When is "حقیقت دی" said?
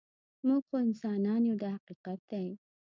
1.75-2.47